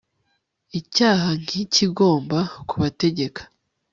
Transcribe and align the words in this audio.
icyaha 0.79 1.29
ntikigomba 1.43 2.39
kubategeka 2.69 3.41